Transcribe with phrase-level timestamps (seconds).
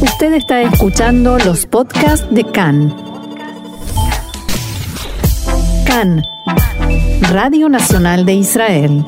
[0.00, 2.94] Usted está escuchando los podcasts de CAN.
[5.86, 6.22] CAN,
[7.30, 9.04] Radio Nacional de Israel.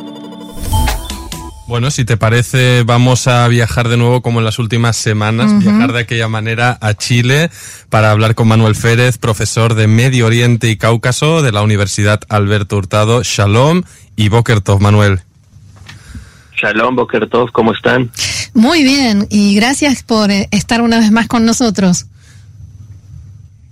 [1.67, 5.93] Bueno, si te parece, vamos a viajar de nuevo como en las últimas semanas, viajar
[5.93, 7.51] de aquella manera a Chile
[7.89, 12.77] para hablar con Manuel Férez, profesor de Medio Oriente y Cáucaso de la Universidad Alberto
[12.77, 13.23] Hurtado.
[13.23, 13.83] Shalom
[14.17, 15.21] y Boker Tov, Manuel.
[16.55, 18.11] Shalom, Boker Tov, ¿cómo están?
[18.55, 22.07] Muy bien, y gracias por eh, estar una vez más con nosotros.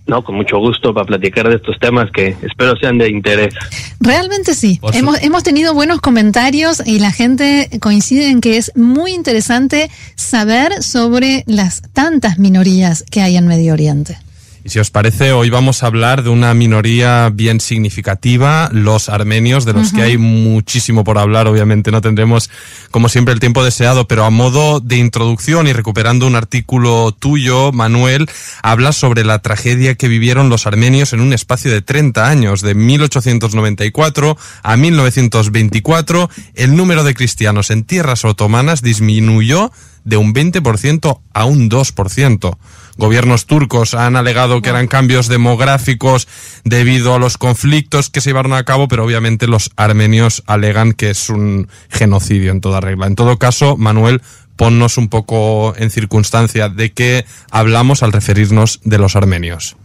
[0.07, 3.55] No, con mucho gusto para platicar de estos temas que espero sean de interés.
[4.01, 4.81] Realmente sí.
[4.93, 10.83] Hemos, hemos tenido buenos comentarios y la gente coincide en que es muy interesante saber
[10.83, 14.19] sobre las tantas minorías que hay en Medio Oriente.
[14.63, 19.65] Y si os parece, hoy vamos a hablar de una minoría bien significativa, los armenios,
[19.65, 21.49] de los que hay muchísimo por hablar.
[21.49, 22.51] Obviamente no tendremos,
[22.91, 27.73] como siempre, el tiempo deseado, pero a modo de introducción y recuperando un artículo tuyo,
[27.73, 28.29] Manuel,
[28.63, 32.75] habla sobre la tragedia que vivieron los armenios en un espacio de 30 años, de
[32.75, 36.29] 1894 a 1924.
[36.55, 39.73] El número de cristianos en tierras otomanas disminuyó
[40.05, 42.59] de un 20% a un 2%.
[42.97, 46.29] Gobiernos turcos han alegado que eran cambios demográficos
[46.65, 51.11] debido a los conflictos que se llevaron a cabo, pero obviamente los armenios alegan que
[51.11, 53.07] es un genocidio en toda regla.
[53.07, 54.23] En todo caso, Manuel,
[54.57, 59.77] ponnos un poco en circunstancia de qué hablamos al referirnos de los armenios.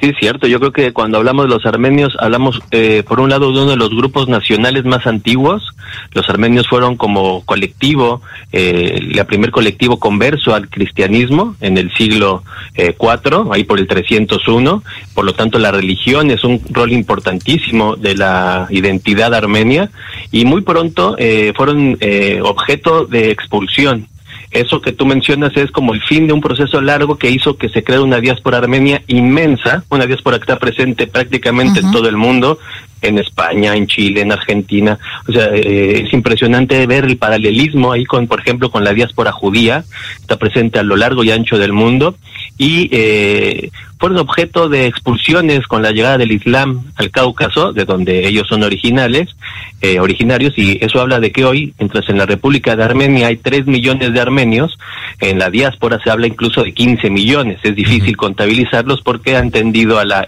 [0.00, 0.46] Sí, es cierto.
[0.46, 3.70] Yo creo que cuando hablamos de los armenios, hablamos, eh, por un lado, de uno
[3.70, 5.74] de los grupos nacionales más antiguos.
[6.12, 12.42] Los armenios fueron como colectivo, eh, primer colectivo converso al cristianismo en el siglo
[12.74, 14.82] eh, IV, ahí por el 301.
[15.14, 19.90] Por lo tanto, la religión es un rol importantísimo de la identidad armenia
[20.32, 24.08] y muy pronto eh, fueron eh, objeto de expulsión
[24.50, 27.68] eso que tú mencionas es como el fin de un proceso largo que hizo que
[27.68, 32.16] se crea una diáspora armenia inmensa, una diáspora que está presente prácticamente en todo el
[32.16, 32.58] mundo,
[33.02, 34.98] en España, en Chile, en Argentina.
[35.28, 39.32] O sea, eh, es impresionante ver el paralelismo ahí con, por ejemplo, con la diáspora
[39.32, 39.84] judía,
[40.20, 42.16] está presente a lo largo y ancho del mundo,
[42.56, 48.26] y eh, fueron objeto de expulsiones con la llegada del Islam al Cáucaso, de donde
[48.26, 49.34] ellos son originales,
[49.80, 53.36] eh, originarios, y eso habla de que hoy, mientras en la República de Armenia hay
[53.36, 54.78] 3 millones de armenios,
[55.20, 57.58] en la diáspora se habla incluso de 15 millones.
[57.62, 60.26] Es difícil contabilizarlos porque han tendido a la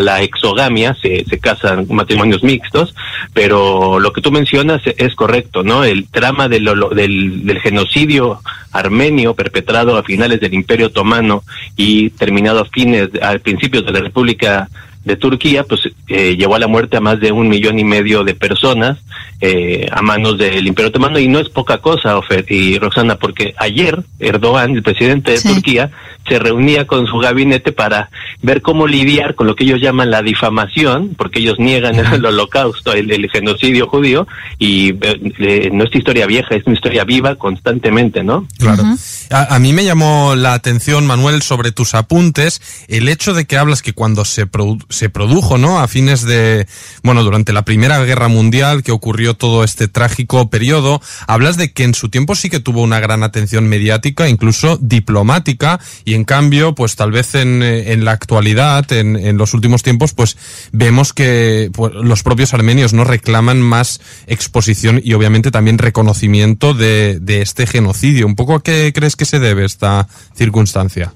[0.00, 2.94] la exogamia, se, se casan matrimonios mixtos,
[3.34, 5.84] pero lo que tú mencionas es correcto, ¿no?
[5.84, 8.40] El trama del, del, del genocidio
[8.72, 11.42] armenio perpetrado a finales del Imperio Otomano
[11.76, 14.68] y terminado a fines, a principios de la República
[15.04, 18.22] de Turquía, pues eh, llevó a la muerte a más de un millón y medio
[18.22, 18.98] de personas
[19.40, 23.54] eh, a manos del Imperio Otomano y no es poca cosa, Ofer y Roxana, porque
[23.56, 25.90] ayer Erdogan, el presidente de Turquía,
[26.28, 28.10] se reunía con su gabinete para
[28.42, 32.92] ver cómo lidiar con lo que ellos llaman la difamación, porque ellos niegan el holocausto,
[32.92, 34.28] el, genocidio judío,
[34.58, 38.46] y eh, no es historia vieja, es una historia viva constantemente, ¿no?
[38.58, 38.82] Claro.
[39.30, 43.56] A, a, mí me llamó la atención, Manuel, sobre tus apuntes, el hecho de que
[43.56, 45.80] hablas que cuando se, produ se produjo, ¿no?
[45.80, 46.66] A fines de,
[47.02, 51.84] bueno, durante la Primera Guerra Mundial, que ocurrió todo este trágico periodo, hablas de que
[51.84, 56.74] en su tiempo sí que tuvo una gran atención mediática, incluso diplomática, y en cambio,
[56.74, 60.36] pues tal vez en, en la actualidad, en, en, los últimos tiempos, pues
[60.72, 67.18] vemos que pues, los propios armenios no reclaman más exposición y obviamente también reconocimiento de,
[67.20, 68.26] de este genocidio.
[68.26, 71.12] ¿Un poco qué crees se debe esta circunstancia?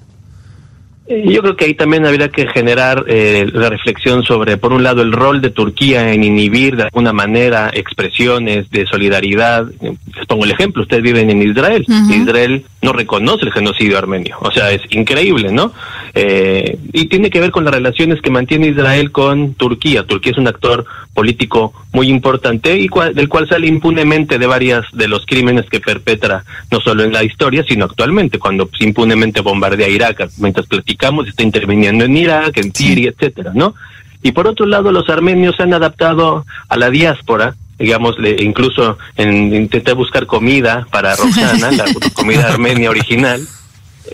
[1.07, 5.03] Yo creo que ahí también habría que generar eh, la reflexión sobre, por un lado,
[5.03, 9.67] el rol de Turquía en inhibir de alguna manera expresiones de solidaridad.
[9.81, 11.85] Les pongo el ejemplo, ustedes viven en Israel.
[11.87, 12.23] Uh -huh.
[12.23, 14.37] Israel no reconoce el genocidio armenio.
[14.39, 15.73] O sea, es increíble, ¿no?
[16.15, 20.07] Eh, y tiene que ver con las relaciones que mantiene Israel con Turquía.
[20.07, 24.85] Turquía es un actor político muy importante y cual, del cual sale impunemente de varias
[24.91, 29.41] de los crímenes que perpetra, no solo en la historia, sino actualmente, cuando pues, impunemente
[29.41, 33.15] bombardea Irak, mientras platicamos, está interviniendo en Irak, en Siria, sí.
[33.17, 33.73] etcétera, ¿no?
[34.21, 38.97] Y por otro lado, los armenios se han adaptado a la diáspora, digamos, le, incluso
[39.15, 43.39] en, intenté buscar comida para Roxana, la comida armenia original,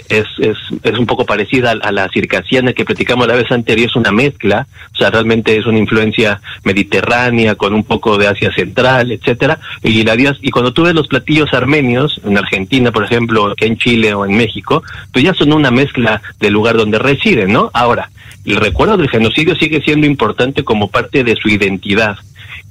[0.09, 3.95] es, es, es un poco parecida a, la circasiana que platicamos la vez anterior, es
[3.95, 9.11] una mezcla, o sea, realmente es una influencia mediterránea con un poco de Asia Central,
[9.11, 13.77] etcétera, y la y cuando tú ves los platillos armenios, en Argentina, por ejemplo, en
[13.77, 17.71] Chile o en México, pues ya son una mezcla del lugar donde residen, ¿no?
[17.73, 18.11] Ahora,
[18.45, 22.17] el recuerdo del genocidio sigue siendo importante como parte de su identidad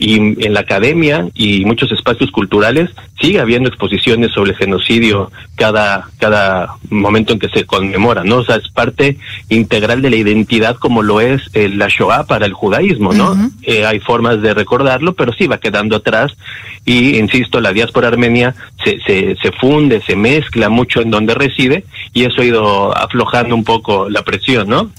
[0.00, 2.88] y en la academia y muchos espacios culturales
[3.20, 8.36] sigue habiendo exposiciones sobre el genocidio cada, cada momento en que se conmemora, ¿no?
[8.36, 9.18] O sea, es parte
[9.50, 13.36] integral de la identidad como lo es eh, la Shoah para el judaísmo, ¿no?
[13.62, 16.34] Eh, hay formas de recordarlo, pero sí va quedando atrás
[16.86, 21.84] y, insisto, la diáspora armenia se, se, se funde, se mezcla mucho en donde reside
[22.14, 24.90] y eso ha ido aflojando un poco la presión, ¿no?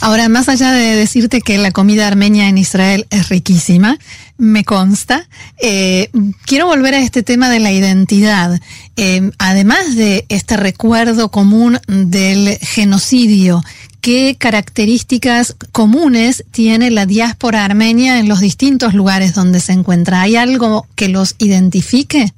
[0.00, 3.98] Ahora, más allá de decirte que la comida armenia en Israel es riquísima,
[4.36, 5.28] me consta,
[5.60, 6.10] eh,
[6.46, 8.60] quiero volver a este tema de la identidad.
[8.96, 13.62] Eh, además de este recuerdo común del genocidio,
[14.00, 20.22] ¿qué características comunes tiene la diáspora armenia en los distintos lugares donde se encuentra?
[20.22, 22.32] ¿Hay algo que los identifique?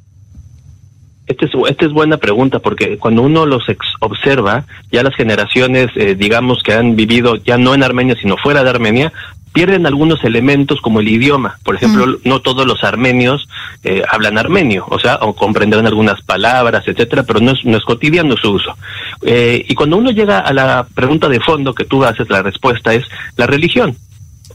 [1.31, 3.63] Esta es, esta es buena pregunta porque cuando uno los
[4.01, 8.65] observa, ya las generaciones, eh, digamos, que han vivido ya no en Armenia, sino fuera
[8.65, 9.13] de Armenia,
[9.53, 11.59] pierden algunos elementos como el idioma.
[11.63, 12.17] Por ejemplo, mm.
[12.25, 13.49] no todos los armenios
[13.85, 17.85] eh, hablan armenio, o sea, o comprenderán algunas palabras, etcétera, pero no es, no es
[17.85, 18.77] cotidiano su uso.
[19.23, 22.93] Eh, y cuando uno llega a la pregunta de fondo que tú haces, la respuesta
[22.93, 23.05] es
[23.37, 23.97] la religión.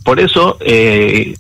[0.04, 1.36] Por eso, eh,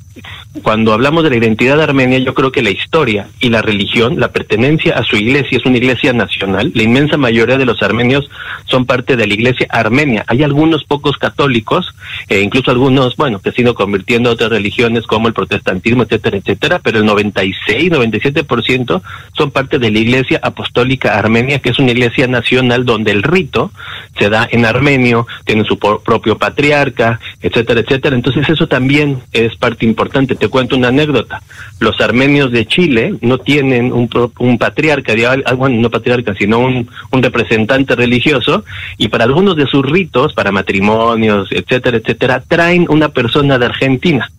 [0.63, 4.31] cuando hablamos de la identidad armenia, yo creo que la historia y la religión, la
[4.31, 6.71] pertenencia a su iglesia es una iglesia nacional.
[6.73, 8.29] La inmensa mayoría de los armenios
[8.65, 10.23] son parte de la iglesia armenia.
[10.27, 11.93] Hay algunos pocos católicos,
[12.29, 16.03] e incluso algunos, bueno, que se han ido convirtiendo a otras religiones como el protestantismo,
[16.03, 19.01] etcétera, etcétera, pero el 96, 97%
[19.33, 23.71] son parte de la iglesia apostólica armenia, que es una iglesia nacional donde el rito
[24.17, 28.15] se da en armenio, tiene su propio patriarca, etcétera, etcétera.
[28.15, 31.41] Entonces eso también es parte importante te cuento una anécdota.
[31.79, 34.09] Los armenios de Chile no tienen un,
[34.39, 35.13] un patriarca,
[35.45, 38.65] ah, bueno, no patriarca, sino un, representante religioso,
[38.97, 44.29] y para algunos de sus ritos, para matrimonios, etcétera, etcétera, traen una persona de Argentina.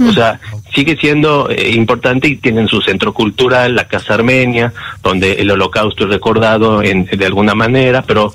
[0.00, 0.38] O sea,
[0.72, 4.72] sigue siendo eh, importante y tienen su centro cultural, la Casa Armenia,
[5.02, 8.32] donde el holocausto es recordado en, de alguna manera, pero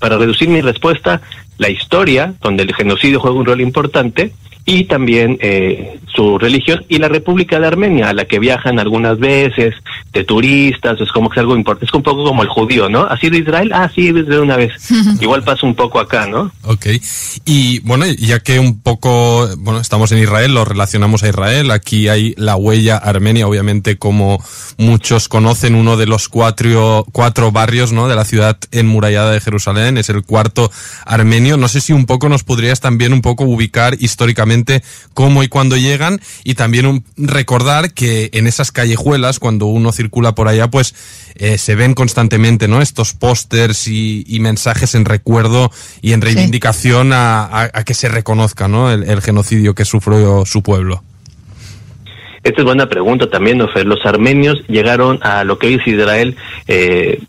[0.00, 1.20] para reducir mi respuesta,
[1.58, 4.32] la historia, donde el genocidio juega un rol importante,
[4.68, 9.18] y también eh, su religión y la República de Armenia, a la que viajan algunas
[9.18, 9.74] veces
[10.12, 13.04] de turistas, es como que es algo importante, es un poco como el judío, ¿no?
[13.04, 13.70] ¿Has ido a Israel?
[13.72, 14.72] Ah, sí, desde una vez.
[15.22, 16.52] Igual pasa un poco acá, ¿no?
[16.64, 16.86] Ok.
[17.46, 22.08] Y bueno, ya que un poco, bueno, estamos en Israel, lo relacionamos a Israel, aquí
[22.08, 24.38] hay la huella armenia, obviamente como
[24.76, 28.06] muchos conocen, uno de los cuatro, cuatro barrios, ¿no?
[28.06, 30.70] De la ciudad enmurallada de Jerusalén, es el cuarto
[31.06, 31.56] armenio.
[31.56, 34.57] No sé si un poco nos podrías también un poco ubicar históricamente
[35.14, 40.48] cómo y cuándo llegan y también recordar que en esas callejuelas, cuando uno circula por
[40.48, 40.94] allá, pues
[41.36, 42.80] eh, se ven constantemente ¿no?
[42.80, 45.70] estos pósters y, mensajes en recuerdo
[46.00, 48.90] y en reivindicación a, que se reconozca ¿no?
[48.92, 51.02] el, genocidio que sufrió su pueblo.
[52.42, 53.84] Esta es buena pregunta también, Ofer.
[53.84, 57.20] Los armenios llegaron a lo que hoy es Israel eh,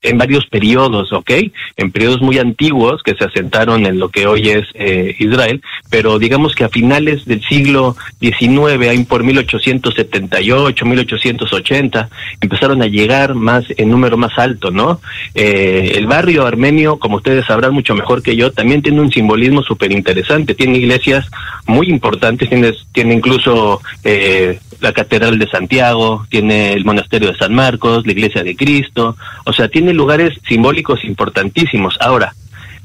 [0.00, 1.30] en varios periodos, ¿ok?
[1.76, 5.60] En periodos muy antiguos que se asentaron en lo que hoy es eh, Israel,
[5.90, 12.08] pero digamos que a finales del siglo XIX, ahí por 1878, 1880,
[12.40, 15.00] empezaron a llegar más en número más alto, ¿no?
[15.34, 19.62] Eh, el barrio armenio, como ustedes sabrán mucho mejor que yo, también tiene un simbolismo
[19.62, 21.28] súper interesante, tiene iglesias
[21.66, 27.54] muy importantes, tiene, tiene incluso eh, la Catedral de Santiago, tiene el Monasterio de San
[27.54, 31.96] Marcos, la Iglesia de Cristo, o sea, tiene lugares simbólicos importantísimos.
[32.00, 32.34] Ahora,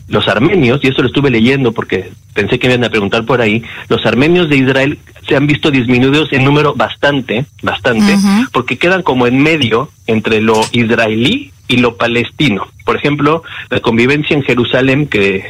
[0.08, 3.42] los armenios, y esto lo estuve leyendo porque pensé que me iban a preguntar por
[3.42, 8.18] ahí, los armenios de Israel se han visto disminuidos en número bastante, bastante,
[8.52, 12.68] porque quedan como en medio entre lo israelí y lo palestino.
[12.86, 15.46] Por ejemplo, la convivencia en Jerusalén que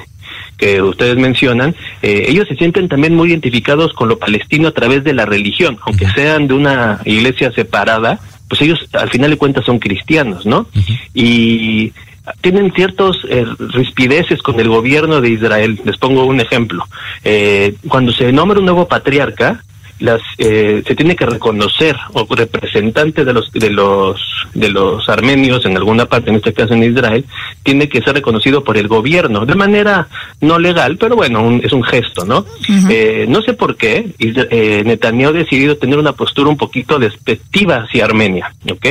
[0.63, 5.03] que ustedes mencionan, eh, ellos se sienten también muy identificados con lo palestino a través
[5.03, 9.65] de la religión, aunque sean de una iglesia separada, pues ellos al final de cuentas
[9.65, 10.67] son cristianos, ¿no?
[11.13, 11.91] Y
[12.39, 15.79] tienen ciertos eh, rispideces con el gobierno de Israel.
[15.84, 16.88] Les pongo un ejemplo.
[17.25, 19.63] Eh, cuando se nombra un nuevo patriarca,
[20.03, 24.19] las eh, se tiene que reconocer o representante de los de los
[24.53, 27.24] de los armenios en alguna parte en este caso en Israel
[27.63, 30.10] tiene que ser reconocido por el gobierno de manera
[30.41, 32.45] no legal pero bueno es un gesto no
[32.89, 37.86] eh, no sé por qué eh, Netanyahu ha decidido tener una postura un poquito despectiva
[37.86, 38.86] hacia Armenia ¿ok?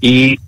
[0.00, 0.38] y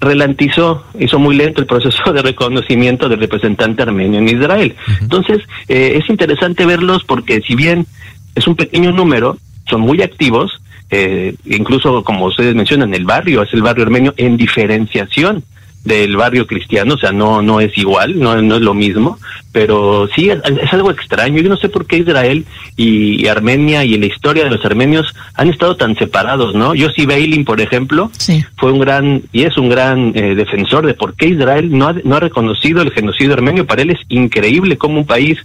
[0.00, 4.74] relantizó, hizo muy lento el proceso de reconocimiento del representante armenio en Israel.
[5.00, 7.86] Entonces, eh, es interesante verlos porque si bien
[8.34, 9.36] es un pequeño número,
[9.68, 10.60] son muy activos,
[10.90, 15.44] eh, incluso como ustedes mencionan, el barrio es el barrio armenio en diferenciación
[15.84, 19.18] del barrio cristiano, o sea, no no es igual, no, no es lo mismo,
[19.50, 20.40] pero sí es,
[20.72, 21.40] algo extraño.
[21.40, 22.46] Yo no sé por qué Israel
[22.76, 26.74] y, Armenia y la historia de los armenios han estado tan separados, ¿no?
[26.74, 28.10] Yossi Beilin, por ejemplo,
[28.56, 31.94] fue un gran y es un gran eh, defensor de por qué Israel no ha,
[32.04, 33.66] no ha reconocido el genocidio armenio.
[33.66, 35.38] Para él es increíble cómo un país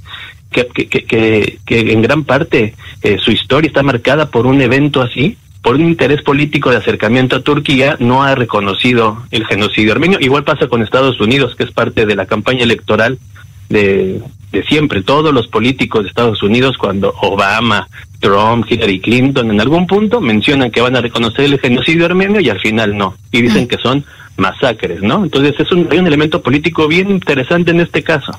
[0.51, 5.01] que, que, que, que en gran parte eh, su historia está marcada por un evento
[5.01, 10.19] así, por un interés político de acercamiento a Turquía, no ha reconocido el genocidio armenio.
[10.21, 13.19] Igual pasa con Estados Unidos, que es parte de la campaña electoral
[13.67, 15.03] de, de siempre.
[15.03, 17.87] Todos los políticos de Estados Unidos, cuando Obama,
[18.19, 22.49] Trump, Hillary Clinton, en algún punto mencionan que van a reconocer el genocidio armenio y
[22.49, 23.15] al final no.
[23.31, 23.67] Y dicen mm.
[23.67, 24.05] que son
[24.37, 25.23] masacres, ¿no?
[25.23, 28.37] Entonces es un, hay un elemento político bien interesante en este caso.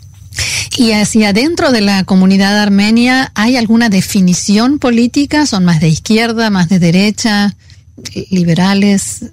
[0.76, 5.44] ¿Y hacia dentro de la comunidad armenia hay alguna definición política?
[5.44, 7.56] ¿Son más de izquierda, más de derecha,
[8.30, 9.32] liberales?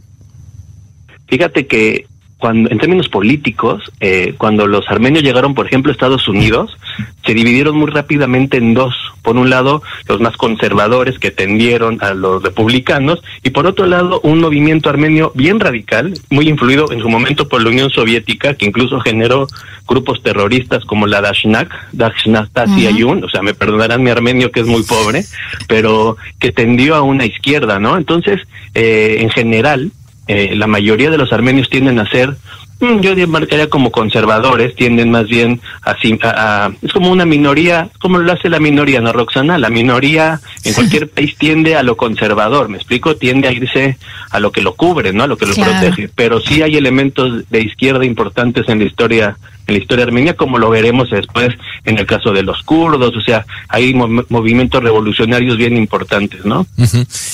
[1.28, 2.08] Fíjate que
[2.38, 6.78] cuando, en términos políticos, eh, cuando los armenios llegaron, por ejemplo, a Estados Unidos,
[7.26, 8.94] se dividieron muy rápidamente en dos.
[9.22, 14.20] Por un lado, los más conservadores que tendieron a los republicanos, y por otro lado,
[14.22, 18.66] un movimiento armenio bien radical, muy influido en su momento por la Unión Soviética, que
[18.66, 19.48] incluso generó
[19.88, 24.68] grupos terroristas como la Dashnak, Dashnak Ayun, o sea, me perdonarán mi armenio que es
[24.68, 25.24] muy pobre,
[25.68, 27.98] pero que tendió a una izquierda, ¿no?
[27.98, 28.42] Entonces,
[28.74, 29.92] eh, en general,
[30.28, 32.36] eh, la mayoría de los armenios tienden a ser,
[32.80, 38.18] mm, yo marcaría como conservadores, tienden más bien a, a, es como una minoría, como
[38.18, 39.58] lo hace la minoría, ¿no, Roxana?
[39.58, 43.16] La minoría en cualquier país tiende a lo conservador, ¿me explico?
[43.16, 43.98] Tiende a irse
[44.32, 45.24] a lo que lo cubre, ¿no?
[45.24, 46.10] A lo que lo protege.
[46.16, 50.58] Pero sí hay elementos de izquierda importantes en la historia en la historia armenia, como
[50.58, 51.50] lo veremos después
[51.84, 56.66] en el caso de los kurdos, o sea, hay movimientos revolucionarios bien importantes, ¿no?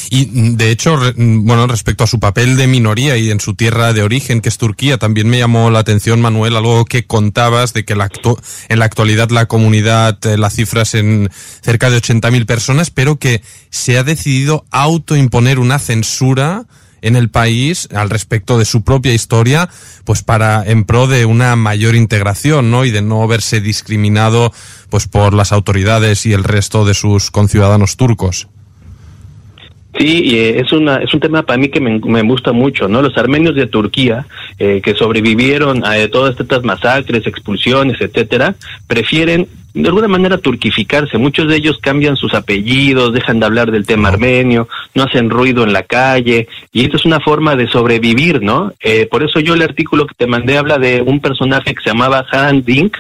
[0.10, 4.04] Y de hecho, bueno, respecto a su papel de minoría y en su tierra de
[4.04, 7.96] origen, que es Turquía, también me llamó la atención, Manuel, algo que contabas de que
[7.96, 8.10] la
[8.70, 11.30] en la actualidad la comunidad, eh, la cifra es en
[11.62, 16.66] cerca de 80.000 personas, pero que se ha decidido autoimponer una censura
[17.02, 19.70] en el país al respecto de su propia historia,
[20.06, 22.86] pues para en pro de una mayor integración, ¿no?
[22.86, 24.54] Y de no verse discriminado
[24.90, 28.48] pues por las autoridades y el resto de sus conciudadanos turcos.
[29.98, 33.02] Sí, y eh, es una es un tema para mí que me, gusta mucho, ¿no?
[33.02, 34.26] Los armenios de Turquía
[34.58, 38.56] eh, que sobrevivieron a todas estas masacres, expulsiones, etcétera,
[38.88, 41.18] prefieren de alguna manera turquificarse.
[41.18, 45.64] Muchos de ellos cambian sus apellidos, dejan de hablar del tema armenio, no hacen ruido
[45.64, 48.74] en la calle, y esto es una forma de sobrevivir, ¿no?
[48.82, 51.90] Eh, por eso yo el artículo que te mandé habla de un personaje que se
[51.90, 52.98] llamaba Han Dink,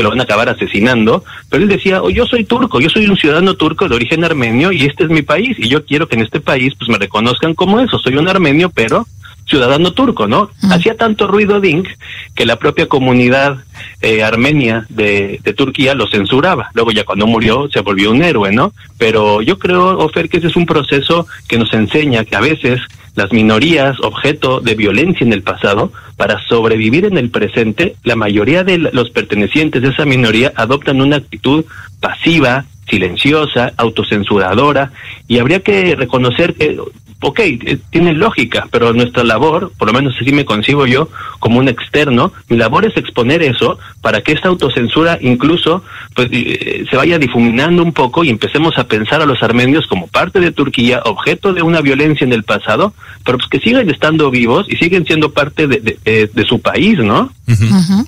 [0.00, 3.06] que lo van a acabar asesinando, pero él decía, oh, yo soy turco, yo soy
[3.06, 6.16] un ciudadano turco de origen armenio y este es mi país y yo quiero que
[6.16, 9.06] en este país pues me reconozcan como eso, soy un armenio, pero
[9.46, 10.48] ciudadano turco, ¿no?
[10.70, 11.86] Hacía tanto ruido Dink
[12.34, 13.58] que la propia comunidad
[14.00, 16.70] eh, armenia de, de, Turquía lo censuraba.
[16.72, 18.72] Luego ya cuando murió se volvió un héroe, ¿no?
[18.96, 22.80] Pero yo creo, Ofer, que ese es un proceso que nos enseña que a veces
[23.14, 28.64] las minorías, objeto de violencia en el pasado, para sobrevivir en el presente, la mayoría
[28.64, 31.64] de los pertenecientes de esa minoría adoptan una actitud
[32.00, 34.92] pasiva, silenciosa, autocensuradora,
[35.28, 36.76] y habría que reconocer que
[37.20, 41.08] ok, eh, tiene lógica, pero nuestra labor, por lo menos así me concibo yo
[41.38, 45.82] como un externo, mi labor es exponer eso para que esta autocensura incluso
[46.14, 50.06] pues, eh, se vaya difuminando un poco y empecemos a pensar a los armenios como
[50.06, 54.30] parte de Turquía, objeto de una violencia en el pasado, pero pues que sigan estando
[54.30, 57.30] vivos y siguen siendo parte de, su país, ¿no?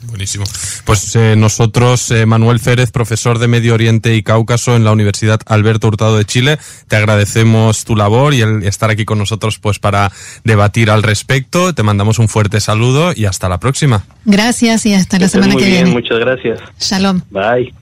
[0.07, 0.45] Buenísimo.
[0.85, 5.89] Pues eh, nosotros, Manuel Férez, profesor de Medio Oriente y Cáucaso en la Universidad Alberto
[5.89, 6.59] Hurtado de Chile,
[6.89, 10.13] te agradecemos tu labor y el estar aquí con nosotros pues para
[10.45, 11.75] debatir al respecto.
[11.75, 14.05] Te mandamos un fuerte saludo y hasta la próxima.
[14.25, 15.91] Gracias y hasta la semana que viene.
[15.91, 16.61] Muchas gracias.
[16.79, 17.23] Shalom.
[17.31, 17.82] Bye.